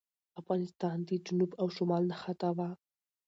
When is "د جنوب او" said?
1.09-1.67